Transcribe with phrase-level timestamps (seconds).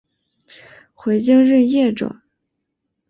[0.95, 2.21] 回京任谒者。